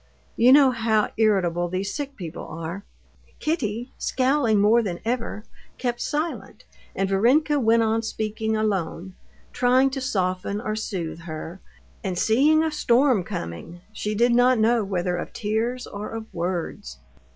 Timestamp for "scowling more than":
3.99-4.99